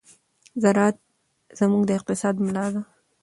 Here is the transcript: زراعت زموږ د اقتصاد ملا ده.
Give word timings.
زراعت 0.63 0.97
زموږ 1.59 1.83
د 1.85 1.91
اقتصاد 1.99 2.35
ملا 2.45 2.65
ده. 2.73 2.81